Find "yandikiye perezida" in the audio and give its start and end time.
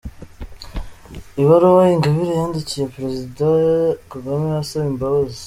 2.39-3.45